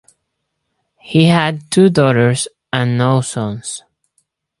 He 0.97 1.25
had 1.27 1.69
two 1.69 1.91
daughters 1.91 2.47
and 2.73 2.97
no 2.97 3.21
sons. 3.21 3.83